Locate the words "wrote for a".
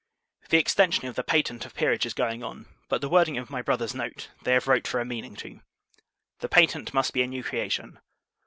4.67-5.05